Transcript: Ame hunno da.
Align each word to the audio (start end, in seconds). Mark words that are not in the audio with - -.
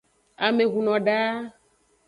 Ame 0.45 0.63
hunno 0.71 0.97
da. 1.07 1.19